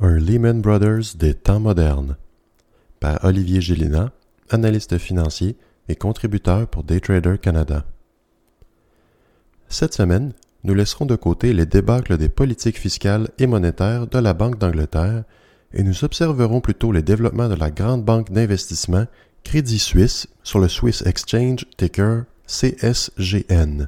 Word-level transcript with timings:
Un 0.00 0.18
Lehman 0.18 0.60
Brothers 0.60 1.14
des 1.16 1.34
temps 1.34 1.60
modernes 1.60 2.16
par 2.98 3.22
Olivier 3.24 3.60
Gélina, 3.60 4.10
analyste 4.50 4.98
financier 4.98 5.56
et 5.88 5.94
contributeur 5.94 6.66
pour 6.66 6.82
Daytrader 6.82 7.38
Canada. 7.38 7.84
Cette 9.68 9.94
semaine, 9.94 10.32
nous 10.64 10.74
laisserons 10.74 11.06
de 11.06 11.14
côté 11.14 11.52
les 11.52 11.66
débâcles 11.66 12.16
des 12.16 12.28
politiques 12.28 12.78
fiscales 12.78 13.28
et 13.38 13.46
monétaires 13.46 14.08
de 14.08 14.18
la 14.18 14.34
Banque 14.34 14.58
d'Angleterre 14.58 15.22
et 15.72 15.84
nous 15.84 16.04
observerons 16.04 16.60
plutôt 16.60 16.90
les 16.90 17.02
développements 17.02 17.48
de 17.48 17.54
la 17.54 17.70
grande 17.70 18.04
banque 18.04 18.32
d'investissement 18.32 19.06
Crédit 19.44 19.78
Suisse 19.78 20.26
sur 20.42 20.58
le 20.58 20.68
Swiss 20.68 21.02
Exchange 21.06 21.66
ticker 21.76 22.22
CSGN. 22.46 23.86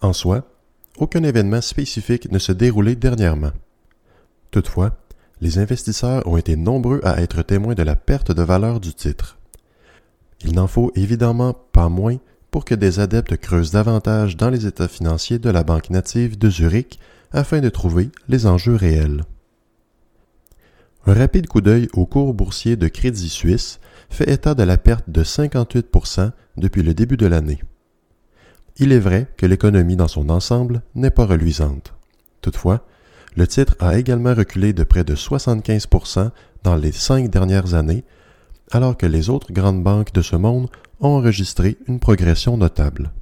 En 0.00 0.14
soi, 0.14 0.48
aucun 0.96 1.24
événement 1.24 1.60
spécifique 1.60 2.32
ne 2.32 2.38
se 2.38 2.52
déroulait 2.52 2.96
dernièrement. 2.96 3.52
Toutefois, 4.50 4.96
les 5.40 5.58
investisseurs 5.58 6.26
ont 6.26 6.36
été 6.36 6.56
nombreux 6.56 7.00
à 7.04 7.20
être 7.20 7.42
témoins 7.42 7.74
de 7.74 7.82
la 7.82 7.96
perte 7.96 8.32
de 8.32 8.42
valeur 8.42 8.80
du 8.80 8.94
titre. 8.94 9.38
Il 10.44 10.54
n'en 10.54 10.66
faut 10.66 10.92
évidemment 10.94 11.54
pas 11.72 11.88
moins 11.88 12.16
pour 12.50 12.64
que 12.64 12.74
des 12.74 13.00
adeptes 13.00 13.36
creusent 13.36 13.72
davantage 13.72 14.36
dans 14.36 14.50
les 14.50 14.66
états 14.66 14.88
financiers 14.88 15.38
de 15.38 15.50
la 15.50 15.64
banque 15.64 15.90
native 15.90 16.38
de 16.38 16.48
Zurich 16.48 16.98
afin 17.32 17.60
de 17.60 17.68
trouver 17.68 18.10
les 18.28 18.46
enjeux 18.46 18.74
réels. 18.74 19.24
Un 21.06 21.14
rapide 21.14 21.46
coup 21.46 21.60
d'œil 21.60 21.88
au 21.92 22.06
cours 22.06 22.34
boursier 22.34 22.76
de 22.76 22.88
Crédit 22.88 23.28
Suisse 23.28 23.80
fait 24.10 24.30
état 24.30 24.54
de 24.54 24.62
la 24.62 24.78
perte 24.78 25.08
de 25.08 25.22
58% 25.22 26.32
depuis 26.56 26.82
le 26.82 26.94
début 26.94 27.16
de 27.16 27.26
l'année. 27.26 27.60
Il 28.76 28.92
est 28.92 28.98
vrai 28.98 29.26
que 29.36 29.46
l'économie 29.46 29.96
dans 29.96 30.08
son 30.08 30.28
ensemble 30.30 30.82
n'est 30.94 31.10
pas 31.10 31.26
reluisante. 31.26 31.94
Toutefois, 32.40 32.86
le 33.38 33.46
titre 33.46 33.76
a 33.78 33.96
également 33.96 34.34
reculé 34.34 34.72
de 34.72 34.82
près 34.82 35.04
de 35.04 35.14
75% 35.14 36.32
dans 36.64 36.74
les 36.74 36.90
cinq 36.90 37.30
dernières 37.30 37.74
années, 37.74 38.02
alors 38.72 38.96
que 38.96 39.06
les 39.06 39.30
autres 39.30 39.52
grandes 39.52 39.84
banques 39.84 40.12
de 40.12 40.22
ce 40.22 40.34
monde 40.34 40.68
ont 40.98 41.10
enregistré 41.10 41.78
une 41.86 42.00
progression 42.00 42.56
notable. 42.56 43.12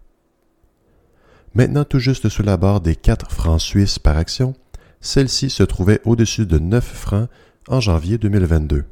Maintenant 1.55 1.85
tout 1.85 1.99
juste 1.99 2.31
sous 2.31 2.43
la 2.43 2.57
barre 2.57 2.81
des 2.81 2.97
4 2.97 3.31
francs 3.31 3.61
suisses 3.61 3.99
par 3.99 4.17
action, 4.17 4.55
celle-ci 5.03 5.51
se 5.51 5.63
trouvait 5.63 6.01
au-dessus 6.07 6.47
de 6.47 6.59
9 6.59 6.83
francs 6.83 7.29
en 7.69 7.81
janvier 7.81 8.17
2022. 8.17 8.87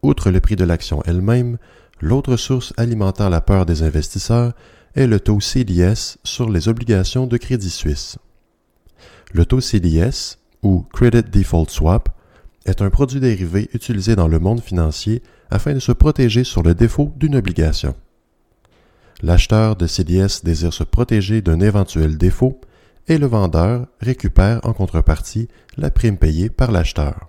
Outre 0.00 0.30
le 0.30 0.40
prix 0.40 0.56
de 0.56 0.64
l'action 0.64 1.02
elle-même, 1.04 1.58
l'autre 2.00 2.38
source 2.38 2.72
alimentant 2.78 3.28
la 3.28 3.42
peur 3.42 3.66
des 3.66 3.82
investisseurs 3.82 4.54
est 4.94 5.06
le 5.06 5.20
taux 5.20 5.40
CDS 5.40 6.16
sur 6.24 6.48
les 6.48 6.68
obligations 6.68 7.26
de 7.26 7.36
Crédit 7.36 7.68
Suisse. 7.68 8.16
Le 9.32 9.44
taux 9.44 9.60
CDS, 9.60 10.38
ou 10.62 10.86
Credit 10.92 11.22
Default 11.22 11.70
Swap, 11.70 12.08
est 12.64 12.82
un 12.82 12.90
produit 12.90 13.20
dérivé 13.20 13.68
utilisé 13.74 14.16
dans 14.16 14.28
le 14.28 14.38
monde 14.38 14.60
financier 14.60 15.22
afin 15.50 15.74
de 15.74 15.78
se 15.78 15.92
protéger 15.92 16.44
sur 16.44 16.62
le 16.62 16.74
défaut 16.74 17.12
d'une 17.16 17.36
obligation. 17.36 17.94
L'acheteur 19.22 19.76
de 19.76 19.86
CDS 19.86 20.42
désire 20.44 20.72
se 20.72 20.84
protéger 20.84 21.40
d'un 21.40 21.60
éventuel 21.60 22.18
défaut 22.18 22.60
et 23.08 23.18
le 23.18 23.26
vendeur 23.26 23.86
récupère 24.00 24.60
en 24.64 24.72
contrepartie 24.72 25.48
la 25.76 25.90
prime 25.90 26.18
payée 26.18 26.50
par 26.50 26.72
l'acheteur, 26.72 27.26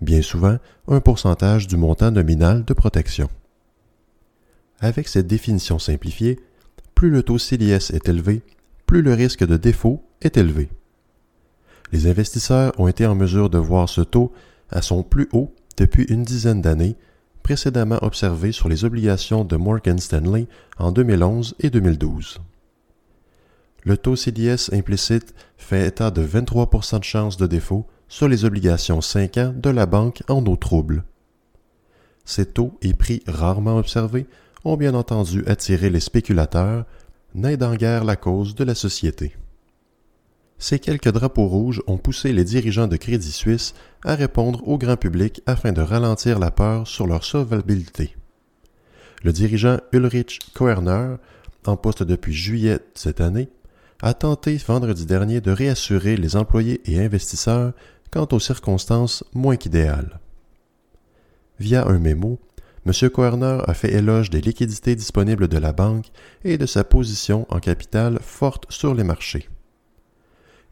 bien 0.00 0.22
souvent 0.22 0.58
un 0.86 1.00
pourcentage 1.00 1.66
du 1.66 1.76
montant 1.76 2.10
nominal 2.10 2.64
de 2.64 2.74
protection. 2.74 3.28
Avec 4.80 5.08
cette 5.08 5.26
définition 5.26 5.78
simplifiée, 5.78 6.38
plus 6.94 7.10
le 7.10 7.22
taux 7.22 7.38
CDS 7.38 7.92
est 7.92 8.08
élevé, 8.08 8.42
plus 8.86 9.02
le 9.02 9.14
risque 9.14 9.46
de 9.46 9.56
défaut 9.56 10.04
est 10.20 10.36
élevé. 10.36 10.68
Les 11.92 12.06
investisseurs 12.06 12.72
ont 12.78 12.88
été 12.88 13.06
en 13.06 13.14
mesure 13.14 13.50
de 13.50 13.58
voir 13.58 13.88
ce 13.88 14.00
taux 14.00 14.32
à 14.70 14.82
son 14.82 15.02
plus 15.02 15.28
haut 15.32 15.54
depuis 15.76 16.04
une 16.04 16.22
dizaine 16.22 16.62
d'années, 16.62 16.96
précédemment 17.42 17.98
observé 18.02 18.52
sur 18.52 18.68
les 18.68 18.84
obligations 18.84 19.44
de 19.44 19.56
Morgan 19.56 19.98
Stanley 19.98 20.46
en 20.78 20.92
2011 20.92 21.56
et 21.60 21.70
2012. 21.70 22.40
Le 23.82 23.98
taux 23.98 24.16
CDS 24.16 24.72
implicite 24.72 25.34
fait 25.58 25.86
état 25.86 26.10
de 26.10 26.26
23% 26.26 27.00
de 27.00 27.04
chance 27.04 27.36
de 27.36 27.46
défaut 27.46 27.86
sur 28.08 28.28
les 28.28 28.44
obligations 28.44 29.00
5 29.00 29.36
ans 29.36 29.54
de 29.54 29.70
la 29.70 29.86
banque 29.86 30.22
en 30.28 30.44
eau 30.46 30.56
trouble. 30.56 31.04
Ces 32.24 32.46
taux 32.46 32.78
et 32.80 32.94
prix 32.94 33.22
rarement 33.26 33.76
observés 33.76 34.26
ont 34.64 34.78
bien 34.78 34.94
entendu 34.94 35.44
attiré 35.46 35.90
les 35.90 36.00
spéculateurs, 36.00 36.86
n'aidant 37.34 37.74
guère 37.74 38.04
la 38.04 38.16
cause 38.16 38.54
de 38.54 38.64
la 38.64 38.74
société. 38.74 39.36
Ces 40.64 40.78
quelques 40.78 41.12
drapeaux 41.12 41.46
rouges 41.46 41.82
ont 41.86 41.98
poussé 41.98 42.32
les 42.32 42.42
dirigeants 42.42 42.86
de 42.86 42.96
Crédit 42.96 43.32
Suisse 43.32 43.74
à 44.02 44.14
répondre 44.14 44.66
au 44.66 44.78
grand 44.78 44.96
public 44.96 45.42
afin 45.44 45.72
de 45.72 45.82
ralentir 45.82 46.38
la 46.38 46.50
peur 46.50 46.88
sur 46.88 47.06
leur 47.06 47.22
solvabilité. 47.22 48.16
Le 49.22 49.34
dirigeant 49.34 49.76
Ulrich 49.92 50.40
Koerner, 50.54 51.16
en 51.66 51.76
poste 51.76 52.02
depuis 52.02 52.32
juillet 52.32 52.78
cette 52.94 53.20
année, 53.20 53.50
a 54.00 54.14
tenté 54.14 54.56
vendredi 54.56 55.04
dernier 55.04 55.42
de 55.42 55.50
réassurer 55.50 56.16
les 56.16 56.34
employés 56.34 56.80
et 56.90 56.98
investisseurs 56.98 57.74
quant 58.10 58.28
aux 58.32 58.40
circonstances 58.40 59.22
moins 59.34 59.56
qu'idéales. 59.56 60.18
Via 61.60 61.86
un 61.86 61.98
mémo, 61.98 62.40
M. 62.86 63.10
Koerner 63.10 63.58
a 63.66 63.74
fait 63.74 63.92
éloge 63.92 64.30
des 64.30 64.40
liquidités 64.40 64.96
disponibles 64.96 65.48
de 65.48 65.58
la 65.58 65.74
banque 65.74 66.06
et 66.42 66.56
de 66.56 66.64
sa 66.64 66.84
position 66.84 67.46
en 67.50 67.60
capital 67.60 68.18
forte 68.22 68.64
sur 68.70 68.94
les 68.94 69.04
marchés. 69.04 69.46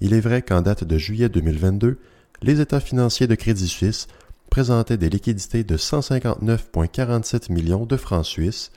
Il 0.04 0.14
est 0.14 0.20
vrai 0.20 0.42
qu'en 0.42 0.62
date 0.62 0.82
de 0.82 0.98
juillet 0.98 1.28
2022, 1.28 1.96
les 2.42 2.60
états 2.60 2.80
financiers 2.80 3.28
de 3.28 3.36
Crédit 3.36 3.68
Suisse 3.68 4.08
présentaient 4.50 4.96
des 4.96 5.08
liquidités 5.08 5.62
de 5.62 5.76
159,47 5.76 7.52
millions 7.52 7.86
de 7.86 7.96
francs 7.96 8.26
suisses, 8.26 8.72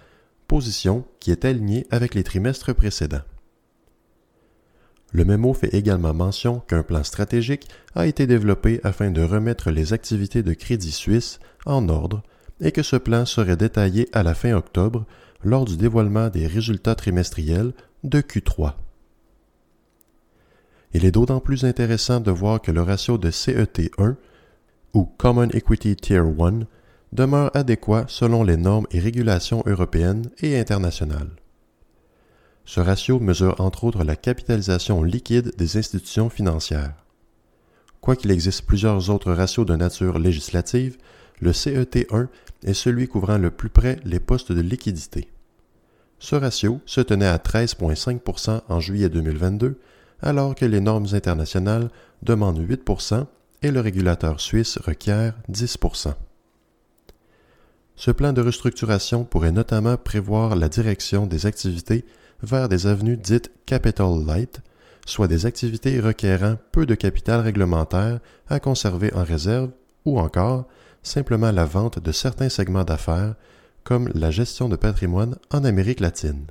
position 0.48 1.04
qui 1.20 1.32
est 1.32 1.44
alignée 1.44 1.88
avec 1.90 2.14
les 2.14 2.24
trimestres 2.24 2.76
précédents. 2.76 3.24
Le 5.14 5.26
mémo 5.26 5.56
fait 5.56 5.74
également 5.74 6.14
mention 6.14 6.60
qu'un 6.60 6.84
plan 6.84 7.04
stratégique 7.04 7.70
a 7.96 8.06
été 8.06 8.28
développé 8.28 8.80
afin 8.84 9.10
de 9.10 9.24
remettre 9.24 9.72
les 9.72 9.94
activités 9.94 10.44
de 10.44 10.54
Crédit 10.54 10.92
Suisse 10.92 11.40
en 11.66 11.90
ordre 11.90 12.22
et 12.62 12.72
que 12.72 12.84
ce 12.84 12.98
plan 12.98 13.26
serait 13.26 13.58
détaillé 13.58 14.10
à 14.14 14.22
la 14.22 14.36
fin 14.36 14.54
octobre 14.54 15.08
lors 15.44 15.66
du 15.66 15.76
dévoilement 15.76 16.30
des 16.30 16.46
résultats 16.46 16.94
trimestriels 16.94 17.74
de 18.04 18.22
Q3. 18.22 18.74
Il 20.96 21.04
est 21.04 21.12
d'autant 21.12 21.42
plus 21.42 21.66
intéressant 21.66 22.22
de 22.22 22.32
voir 22.32 22.62
que 22.62 22.72
le 22.72 22.82
ratio 22.82 23.18
de 23.18 23.30
CET1 23.30 24.16
ou 24.94 25.04
Common 25.04 25.50
Equity 25.50 25.98
Tier 25.98 26.20
1 26.20 26.62
demeure 27.12 27.52
adéquat 27.54 28.06
selon 28.08 28.46
les 28.46 28.56
normes 28.56 28.88
et 28.92 29.02
régulations 29.02 29.62
européennes 29.66 30.30
et 30.40 30.58
internationales. 30.58 31.32
Ce 32.64 32.80
ratio 32.80 33.20
mesure 33.20 33.60
entre 33.60 33.84
autres 33.84 34.06
la 34.06 34.16
capitalisation 34.16 35.04
liquide 35.04 35.52
des 35.58 35.76
institutions 35.76 36.30
financières. 36.30 36.94
Quoiqu'il 38.00 38.32
existe 38.32 38.66
plusieurs 38.66 39.10
autres 39.10 39.34
ratios 39.34 39.66
de 39.66 39.76
nature 39.76 40.18
législative, 40.18 40.96
le 41.42 41.52
CET1 41.52 42.28
est 42.64 42.74
celui 42.74 43.10
couvrant 43.10 43.38
le 43.38 43.52
plus 43.52 43.70
près 43.70 44.00
les 44.06 44.22
postes 44.22 44.54
de 44.54 44.62
liquidité. 44.62 45.30
Ce 46.20 46.38
ratio 46.38 46.80
se 46.86 47.02
tenait 47.02 47.28
à 47.28 47.36
13,5% 47.36 48.62
en 48.70 48.80
juillet 48.80 49.10
2022, 49.10 49.78
alors 50.22 50.56
que 50.56 50.66
les 50.66 50.80
normes 50.80 51.08
internationales 51.14 51.90
demandent 52.24 52.60
8% 52.60 53.26
et 53.62 53.72
le 53.72 53.80
régulateur 53.80 54.40
suisse 54.40 54.78
requiert 54.78 55.34
10% 55.52 56.14
Ce 57.96 58.12
plan 58.12 58.34
de 58.34 58.42
restructuration 58.42 59.24
pourrait 59.24 59.52
notamment 59.52 59.98
prévoir 59.98 60.56
la 60.56 60.70
direction 60.70 61.26
des 61.26 61.46
activités 61.46 62.06
vers 62.44 62.70
des 62.70 62.88
avenues 62.88 63.18
dites 63.18 63.52
capital 63.66 64.26
light, 64.26 64.62
soit 65.06 65.28
des 65.28 65.46
activités 65.46 66.00
requérant 66.00 66.58
peu 66.72 66.86
de 66.86 66.96
capital 66.96 67.42
réglementaire 67.42 68.20
à 68.50 68.60
conserver 68.60 69.14
en 69.14 69.24
réserve 69.24 69.72
ou 70.06 70.20
encore 70.20 70.66
simplement 71.04 71.52
la 71.52 71.66
vente 71.66 72.00
de 72.00 72.12
certains 72.12 72.50
segments 72.50 72.84
d'affaires, 72.84 73.36
comme 73.84 74.10
la 74.16 74.32
gestion 74.32 74.68
de 74.68 74.76
patrimoine 74.76 75.38
en 75.52 75.64
Amérique 75.64 76.00
latine. 76.00 76.48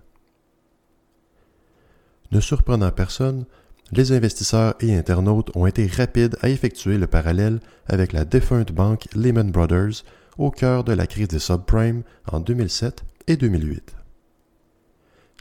Ne 2.32 2.40
surprenant 2.40 2.90
personne, 2.90 3.44
les 3.92 4.12
investisseurs 4.12 4.74
et 4.80 4.94
internautes 4.94 5.50
ont 5.54 5.66
été 5.66 5.86
rapides 5.86 6.36
à 6.42 6.48
effectuer 6.48 6.98
le 6.98 7.06
parallèle 7.06 7.60
avec 7.86 8.12
la 8.12 8.24
défunte 8.24 8.72
banque 8.72 9.06
Lehman 9.14 9.50
Brothers 9.50 10.04
au 10.38 10.50
cœur 10.50 10.84
de 10.84 10.92
la 10.92 11.06
crise 11.06 11.28
des 11.28 11.38
subprimes 11.38 12.02
en 12.26 12.40
2007 12.40 13.04
et 13.26 13.36
2008. 13.36 13.94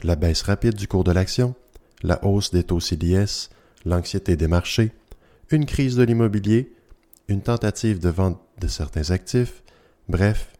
La 0.02 0.16
baisse 0.16 0.42
rapide 0.42 0.74
du 0.74 0.86
cours 0.86 1.04
de 1.04 1.12
l'action, 1.12 1.54
la 2.02 2.24
hausse 2.24 2.50
des 2.50 2.62
taux 2.62 2.80
CDS, 2.80 3.50
l'anxiété 3.84 4.36
des 4.36 4.48
marchés, 4.48 4.92
une 5.50 5.66
crise 5.66 5.96
de 5.96 6.02
l'immobilier, 6.02 6.72
une 7.28 7.42
tentative 7.42 7.98
de 7.98 8.10
vente 8.10 8.40
de 8.60 8.68
certains 8.68 9.10
actifs, 9.10 9.62
bref, 10.08 10.50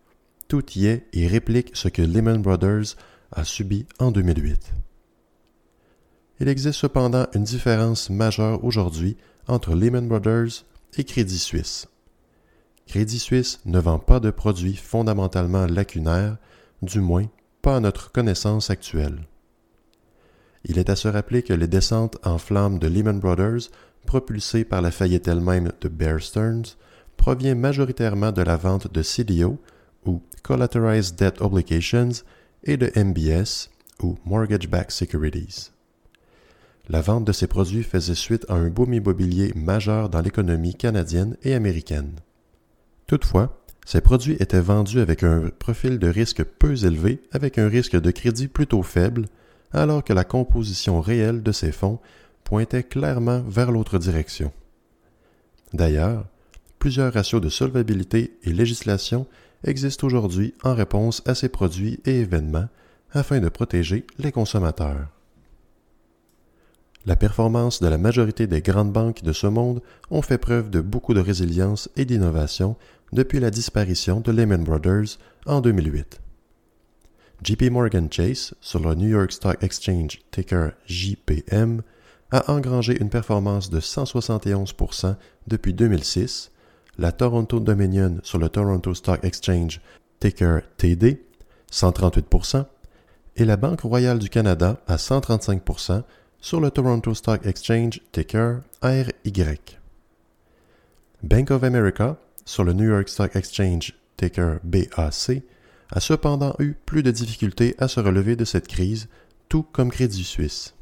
tout 0.48 0.64
y 0.74 0.86
est 0.86 1.06
et 1.12 1.26
réplique 1.26 1.70
ce 1.74 1.88
que 1.88 2.02
Lehman 2.02 2.40
Brothers 2.40 2.96
a 3.32 3.44
subi 3.44 3.86
en 3.98 4.10
2008. 4.10 4.72
Il 6.40 6.48
existe 6.48 6.80
cependant 6.80 7.26
une 7.34 7.44
différence 7.44 8.10
majeure 8.10 8.64
aujourd'hui 8.64 9.16
entre 9.46 9.74
Lehman 9.74 10.08
Brothers 10.08 10.64
et 10.96 11.04
Crédit 11.04 11.38
Suisse. 11.38 11.86
Crédit 12.86 13.18
Suisse 13.18 13.60
ne 13.64 13.78
vend 13.78 13.98
pas 13.98 14.20
de 14.20 14.30
produits 14.30 14.76
fondamentalement 14.76 15.66
lacunaires, 15.66 16.36
du 16.82 17.00
moins 17.00 17.26
pas 17.62 17.76
à 17.76 17.80
notre 17.80 18.12
connaissance 18.12 18.68
actuelle. 18.68 19.20
Il 20.64 20.78
est 20.78 20.90
à 20.90 20.96
se 20.96 21.08
rappeler 21.08 21.42
que 21.42 21.52
les 21.52 21.68
descentes 21.68 22.18
en 22.24 22.38
flammes 22.38 22.78
de 22.78 22.88
Lehman 22.88 23.20
Brothers, 23.20 23.70
propulsées 24.06 24.64
par 24.64 24.82
la 24.82 24.90
faillite 24.90 25.28
elle-même 25.28 25.72
de 25.80 25.88
Bear 25.88 26.20
Stearns, 26.20 26.76
proviennent 27.16 27.60
majoritairement 27.60 28.32
de 28.32 28.42
la 28.42 28.56
vente 28.56 28.92
de 28.92 29.02
CDO 29.02 29.58
ou 30.04 30.20
Collateralized 30.42 31.16
Debt 31.16 31.40
Obligations 31.40 32.10
et 32.64 32.76
de 32.76 32.90
MBS 32.96 33.70
ou 34.02 34.18
Mortgage-Backed 34.24 34.90
Securities. 34.90 35.73
La 36.88 37.00
vente 37.00 37.24
de 37.24 37.32
ces 37.32 37.46
produits 37.46 37.82
faisait 37.82 38.14
suite 38.14 38.44
à 38.48 38.54
un 38.54 38.68
boom 38.68 38.92
immobilier 38.92 39.52
majeur 39.54 40.10
dans 40.10 40.20
l'économie 40.20 40.74
canadienne 40.74 41.36
et 41.42 41.54
américaine. 41.54 42.12
Toutefois, 43.06 43.58
ces 43.86 44.00
produits 44.00 44.36
étaient 44.38 44.60
vendus 44.60 45.00
avec 45.00 45.22
un 45.22 45.50
profil 45.58 45.98
de 45.98 46.08
risque 46.08 46.42
peu 46.42 46.72
élevé, 46.84 47.22
avec 47.32 47.58
un 47.58 47.68
risque 47.68 47.98
de 47.98 48.10
crédit 48.10 48.48
plutôt 48.48 48.82
faible, 48.82 49.26
alors 49.72 50.04
que 50.04 50.12
la 50.12 50.24
composition 50.24 51.00
réelle 51.00 51.42
de 51.42 51.52
ces 51.52 51.72
fonds 51.72 52.00
pointait 52.44 52.82
clairement 52.82 53.40
vers 53.40 53.72
l'autre 53.72 53.98
direction. 53.98 54.52
D'ailleurs, 55.72 56.26
plusieurs 56.78 57.12
ratios 57.12 57.40
de 57.40 57.48
solvabilité 57.48 58.38
et 58.44 58.52
législation 58.52 59.26
existent 59.64 60.06
aujourd'hui 60.06 60.54
en 60.62 60.74
réponse 60.74 61.22
à 61.26 61.34
ces 61.34 61.48
produits 61.48 62.00
et 62.04 62.20
événements 62.20 62.68
afin 63.12 63.40
de 63.40 63.48
protéger 63.48 64.06
les 64.18 64.32
consommateurs. 64.32 65.13
La 67.06 67.16
performance 67.16 67.80
de 67.80 67.88
la 67.88 67.98
majorité 67.98 68.46
des 68.46 68.62
grandes 68.62 68.92
banques 68.92 69.22
de 69.22 69.32
ce 69.34 69.46
monde 69.46 69.82
ont 70.10 70.22
fait 70.22 70.38
preuve 70.38 70.70
de 70.70 70.80
beaucoup 70.80 71.12
de 71.12 71.20
résilience 71.20 71.90
et 71.96 72.06
d'innovation 72.06 72.76
depuis 73.12 73.40
la 73.40 73.50
disparition 73.50 74.20
de 74.20 74.32
Lehman 74.32 74.64
Brothers 74.64 75.18
en 75.44 75.60
2008. 75.60 76.20
JP 77.42 77.62
Morgan 77.70 78.08
Chase, 78.10 78.54
sur 78.62 78.80
le 78.80 78.94
New 78.94 79.08
York 79.08 79.32
Stock 79.32 79.62
Exchange 79.62 80.20
ticker 80.30 80.70
JPM, 80.86 81.82
a 82.30 82.50
engrangé 82.50 82.98
une 82.98 83.10
performance 83.10 83.68
de 83.68 83.80
171% 83.80 85.16
depuis 85.46 85.74
2006, 85.74 86.52
la 86.96 87.12
Toronto 87.12 87.60
Dominion 87.60 88.18
sur 88.22 88.38
le 88.38 88.48
Toronto 88.48 88.94
Stock 88.94 89.22
Exchange 89.24 89.82
ticker 90.20 90.62
TD 90.78 91.22
138%, 91.70 92.64
et 93.36 93.44
la 93.44 93.58
Banque 93.58 93.82
royale 93.82 94.20
du 94.20 94.30
Canada 94.30 94.80
à 94.86 94.96
135% 94.96 96.02
sur 96.44 96.60
le 96.60 96.70
Toronto 96.70 97.14
Stock 97.14 97.46
Exchange 97.46 98.02
ticker 98.12 98.58
RY. 98.82 99.58
Bank 101.22 101.50
of 101.50 101.64
America 101.64 102.18
sur 102.44 102.64
le 102.64 102.74
New 102.74 102.84
York 102.84 103.08
Stock 103.08 103.34
Exchange 103.34 103.94
ticker 104.18 104.58
BAC 104.62 105.42
a 105.90 106.00
cependant 106.00 106.54
eu 106.58 106.74
plus 106.84 107.02
de 107.02 107.10
difficultés 107.10 107.74
à 107.78 107.88
se 107.88 107.98
relever 107.98 108.36
de 108.36 108.44
cette 108.44 108.68
crise, 108.68 109.08
tout 109.48 109.62
comme 109.62 109.90
Crédit 109.90 110.22
Suisse. 110.22 110.74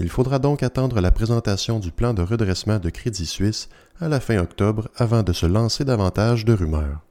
Il 0.00 0.08
faudra 0.08 0.40
donc 0.40 0.64
attendre 0.64 1.00
la 1.00 1.12
présentation 1.12 1.78
du 1.78 1.92
plan 1.92 2.12
de 2.12 2.22
redressement 2.22 2.80
de 2.80 2.90
Crédit 2.90 3.26
Suisse 3.26 3.68
à 4.00 4.08
la 4.08 4.18
fin 4.18 4.38
octobre 4.38 4.88
avant 4.96 5.22
de 5.22 5.32
se 5.32 5.46
lancer 5.46 5.84
davantage 5.84 6.44
de 6.44 6.54
rumeurs. 6.54 7.02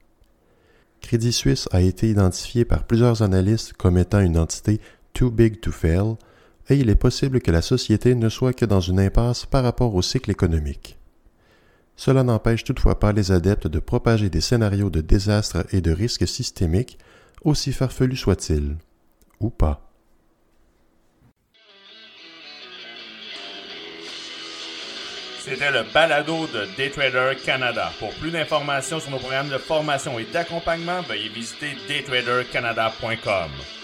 Crédit 1.00 1.32
Suisse 1.32 1.70
a 1.72 1.80
été 1.80 2.10
identifié 2.10 2.66
par 2.66 2.84
plusieurs 2.84 3.22
analystes 3.22 3.72
comme 3.72 3.96
étant 3.96 4.20
une 4.20 4.36
entité 4.36 4.78
too 5.14 5.30
big 5.30 5.62
to 5.62 5.72
fail 5.72 6.16
et 6.70 6.76
il 6.76 6.88
est 6.88 6.94
possible 6.94 7.40
que 7.40 7.50
la 7.50 7.62
société 7.62 8.14
ne 8.14 8.28
soit 8.28 8.52
que 8.52 8.64
dans 8.64 8.80
une 8.80 9.00
impasse 9.00 9.44
par 9.44 9.64
rapport 9.64 9.94
au 9.94 10.02
cycle 10.02 10.30
économique. 10.30 10.96
Cela 11.96 12.22
n'empêche 12.22 12.64
toutefois 12.64 12.98
pas 12.98 13.12
les 13.12 13.32
adeptes 13.32 13.66
de 13.66 13.80
propager 13.80 14.30
des 14.30 14.40
scénarios 14.40 14.88
de 14.88 15.00
désastre 15.00 15.66
et 15.72 15.80
de 15.80 15.90
risques 15.90 16.26
systémiques, 16.26 16.98
aussi 17.42 17.72
farfelus 17.72 18.16
soient-ils, 18.16 18.76
ou 19.40 19.50
pas. 19.50 19.86
C'était 25.40 25.72
le 25.72 25.82
balado 25.92 26.46
de 26.46 26.66
Daytrader 26.76 27.36
Canada. 27.44 27.90
Pour 27.98 28.14
plus 28.14 28.30
d'informations 28.30 29.00
sur 29.00 29.10
nos 29.10 29.18
programmes 29.18 29.48
de 29.48 29.58
formation 29.58 30.18
et 30.18 30.26
d'accompagnement, 30.32 31.02
veuillez 31.02 31.30
visiter 31.30 31.76
daytradercanada.com. 31.88 33.79